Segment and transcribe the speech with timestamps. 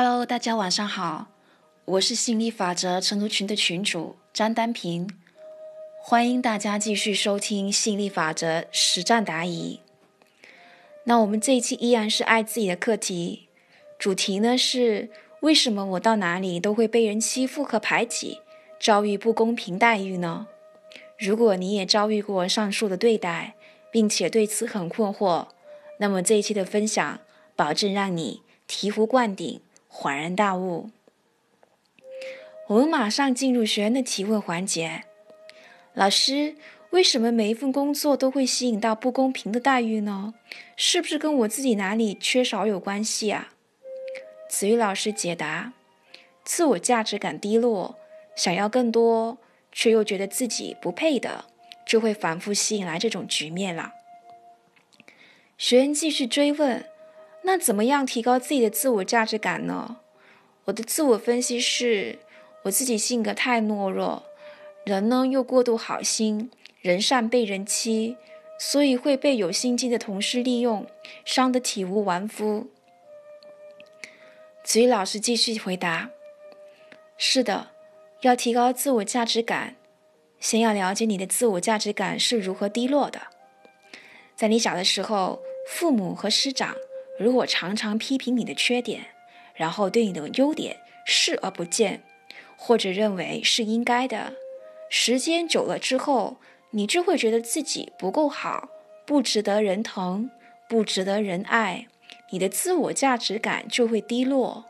[0.00, 1.26] Hello，大家晚上好，
[1.84, 5.10] 我是心理法则成都群的群主张丹平，
[6.00, 9.80] 欢迎大家继续收听心理法则实战答疑。
[11.02, 13.48] 那我们这一期依然是爱自己的课题，
[13.98, 15.10] 主题呢是
[15.40, 18.38] 为什么我到哪里都会被人欺负和排挤，
[18.78, 20.46] 遭遇不公平待遇呢？
[21.18, 23.56] 如果你也遭遇过上述的对待，
[23.90, 25.48] 并且对此很困惑，
[25.98, 27.18] 那么这一期的分享
[27.56, 29.60] 保证让你醍醐灌顶。
[29.90, 30.90] 恍然大悟，
[32.68, 35.04] 我们马上进入学员的提问环节。
[35.94, 36.56] 老师，
[36.90, 40.34] 为什么每一份工作都会吸引到不公平的待遇呢？
[40.76, 43.54] 是不是跟我自己哪里缺少有关系啊？
[44.48, 45.72] 子瑜老师解答：
[46.44, 47.98] 自我价值感低落，
[48.36, 49.38] 想要更多，
[49.72, 51.46] 却又觉得自己不配的，
[51.84, 53.94] 就会反复吸引来这种局面了。
[55.56, 56.87] 学员继续追问。
[57.48, 59.96] 那怎么样提高自己的自我价值感呢？
[60.66, 62.18] 我的自我分析是，
[62.64, 64.22] 我自己性格太懦弱，
[64.84, 66.50] 人呢又过度好心，
[66.82, 68.18] 人善被人欺，
[68.60, 70.84] 所以会被有心机的同事利用，
[71.24, 72.66] 伤得体无完肤。
[74.62, 76.10] 子瑜老师继续回答：
[77.16, 77.68] 是的，
[78.20, 79.76] 要提高自我价值感，
[80.38, 83.18] 先要了解你的自我价值感是如何低落的。
[84.36, 86.76] 在你小的时候，父母和师长。
[87.18, 89.06] 如果常常批评你的缺点，
[89.54, 92.02] 然后对你的优点视而不见，
[92.56, 94.34] 或者认为是应该的，
[94.88, 96.36] 时间久了之后，
[96.70, 98.68] 你就会觉得自己不够好，
[99.04, 100.30] 不值得人疼，
[100.68, 101.88] 不值得人爱，
[102.30, 104.66] 你的自我价值感就会低落。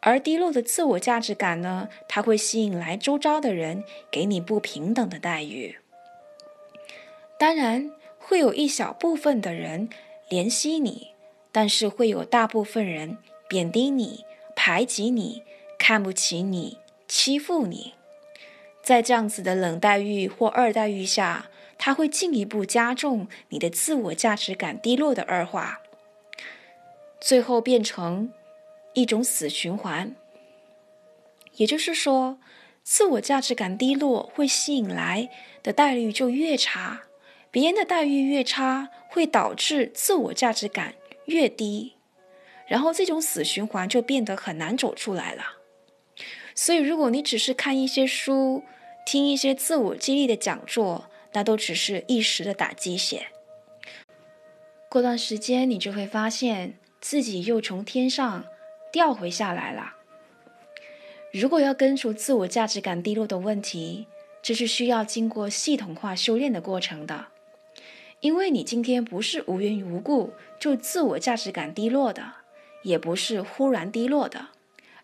[0.00, 5.78] 而低落的自我价值感呢，它会吸引来周遭的人给你不平等的待遇。
[7.38, 9.88] 当然，会有一小部分的人
[10.30, 11.08] 怜惜你。
[11.52, 15.42] 但是会有大部分人贬低你、排挤你、
[15.78, 17.94] 看不起你、欺负你，
[18.82, 25.80] 在这样子的冷待遇或二待遇下，它会进一步加重你的自我价值感低落的恶化，
[27.20, 28.32] 最后变成
[28.94, 30.14] 一种死循环。
[31.56, 32.38] 也就是说，
[32.84, 35.28] 自我价值感低落会吸引来
[35.62, 37.02] 的待遇就越差，
[37.50, 40.94] 别人的待遇越差，会导致自我价值感。
[41.26, 41.94] 越低，
[42.66, 45.58] 然后这种死循环就变得很难走出来了。
[46.54, 48.62] 所以，如果你只是看一些书，
[49.06, 53.28] 听一些自我激励的讲座，那都只是一时的打鸡血。
[54.88, 58.44] 过段时间，你就会发现自己又从天上
[58.92, 59.94] 掉回下来了。
[61.32, 64.08] 如果要根除自我价值感低落的问题，
[64.42, 67.28] 这是需要经过系统化修炼的过程的。
[68.20, 72.22] 因为你今天不是无缘无故就自我价值感低落的，
[72.82, 74.48] 也不是忽然低落的，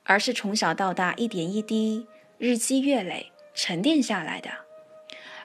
[0.04, 2.06] 而是从小到大一点一滴、
[2.36, 4.50] 日积月累沉淀下来的。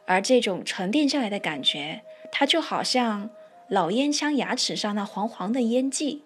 [0.05, 3.29] 而这种沉淀下来的感觉，它就好像
[3.69, 6.23] 老烟枪牙齿上那黄黄的烟迹，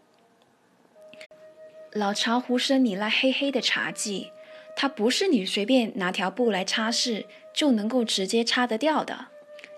[1.91, 4.31] 老茶壶身里那黑黑的茶迹，
[4.75, 9.27] 它不是你随便拿条布来擦拭就能够直接擦得掉的。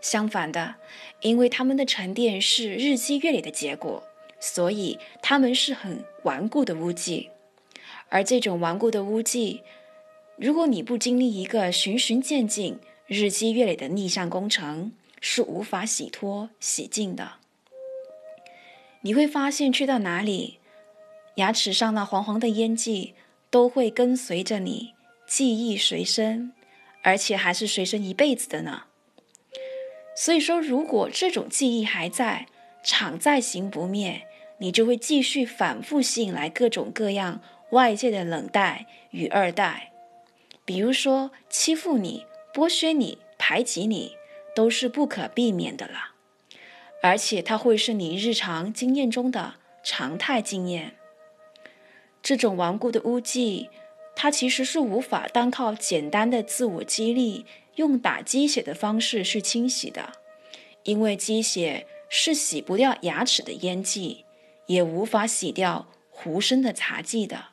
[0.02, 0.76] 相反的，
[1.22, 4.04] 因为他们的沉淀是日积月累的结果，
[4.40, 7.30] 所以他们是很顽固的污迹。
[8.10, 9.64] 而这种顽固的污迹，
[10.38, 17.34] 如果你不经历一个循序渐进、日积月累的逆向工程，是无法洗脱、洗净的。
[19.02, 20.60] 你会发现，去到哪里，
[21.36, 23.14] 牙齿上那黄黄的烟迹
[23.50, 24.94] 都会跟随着你，
[25.28, 26.52] 记忆随身，
[27.04, 28.87] 而且还是随身一辈子的呢。
[30.20, 32.48] 所以说，如果这种记忆还在，
[32.84, 34.24] 常在行不灭，
[34.58, 37.40] 你就会继续反复吸引来各种各样
[37.70, 39.92] 外界的冷待与二代，
[40.66, 44.16] 比如说欺负你、剥削你、排挤你，
[44.56, 46.16] 都是不可避免的了。
[47.04, 50.96] 而且它会是你日常经验中的常态经验。
[52.24, 53.70] 这种顽固的污迹，
[54.16, 57.46] 它其实是无法单靠简单的自我激励。
[57.78, 60.14] 用打鸡血的方式去清洗的，
[60.84, 64.26] 因为鸡血是洗不掉牙齿的烟迹，
[64.68, 67.46] 也无法洗掉壶身的茶迹的。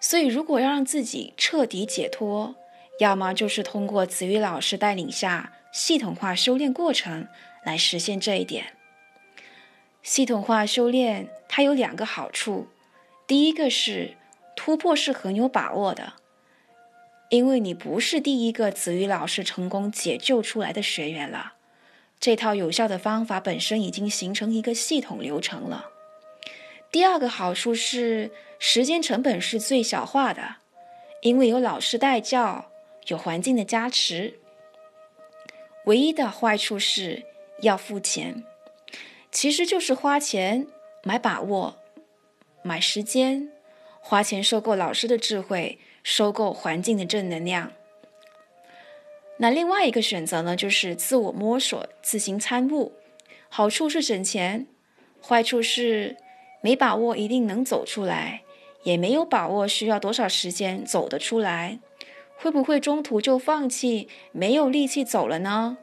[0.00, 2.54] 所以，如果要让自己彻底解脱，
[3.00, 7.26] 要么就是通过子瑜老师带领下系统化修炼过程
[7.64, 8.74] 来实现这一点。
[10.02, 12.68] 系统化修炼它有两个好处，
[13.26, 14.16] 第一个是
[14.56, 16.14] 突破是很有把握的。
[17.28, 21.54] 因为你不是第一个子瑜老师成功解救出来的学员了，
[22.18, 25.90] 这套有效的方法本身已经形成一个系统流程了。
[26.90, 30.56] 第二个好处是时间成本是最小化的，
[31.20, 32.70] 因为有老师带教，
[33.08, 34.38] 有环境的加持。
[35.84, 37.24] 唯一的坏处是
[37.60, 38.42] 要付钱，
[39.30, 40.66] 其实就是花钱
[41.02, 41.76] 买把握，
[42.62, 43.50] 买时间，
[44.00, 47.72] 花钱收购老师的智慧，收购环境的正能量。
[49.38, 52.92] 那另外一个选择呢，就是自我摸索、自行参悟。
[53.48, 54.66] 好处是省钱，
[55.22, 56.16] 坏处是
[56.60, 58.42] 没把握一定能走出来，
[58.82, 61.78] 也没有把握需要多少时间走得出来。
[62.36, 65.78] 会不会中途就放弃，没有力气走了呢？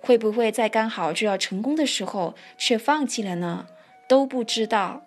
[0.00, 3.68] 会不会在刚好就要成功的时候却放弃了呢？
[4.08, 5.04] 都不知道，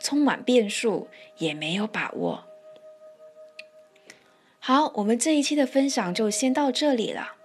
[0.00, 1.08] 充满变数，
[1.38, 2.47] 也没有把握。
[4.68, 7.36] 好，我们这一期的分享就先到这里了，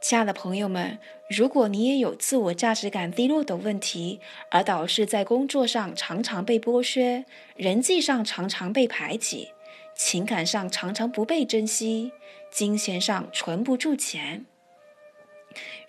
[0.00, 4.20] 亲爱的朋友们，如果你也有自我价值感低落的问题，
[4.52, 7.24] 而导致在工作上常常被剥削，
[7.56, 9.48] 人际上常常被排挤，
[9.96, 12.12] 情感上常常不被珍惜。
[12.52, 14.46] 金钱上存不住钱。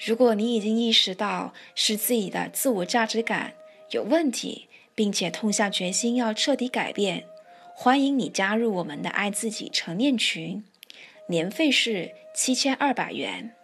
[0.03, 3.53] 如果你已经意识到是自己的自我价值感
[3.91, 7.25] 有问题，并且痛下决心要彻底改变，
[7.75, 10.63] 欢迎你加入我们的爱自己成念群，
[11.31, 13.55] 年费是七千二百元。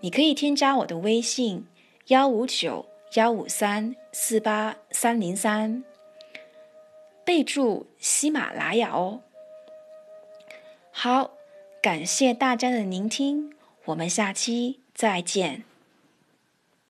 [0.00, 1.66] 你可以添加我的微信
[2.08, 5.82] 幺五九幺五三四八三零三，
[7.24, 9.22] 备注喜马拉雅哦。
[10.90, 11.30] 好。
[11.82, 13.54] 感谢大家的聆听，
[13.86, 15.69] 我们下期再见。